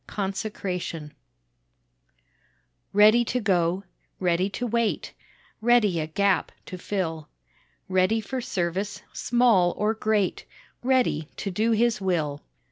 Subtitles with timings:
[0.07, 1.13] Consecration
[2.91, 3.83] Ready to go,
[4.19, 5.13] ready to wait,
[5.61, 7.29] Ready a gap to fill;
[7.87, 10.45] Ready for service, small or great,
[10.81, 12.41] Ready to do His will.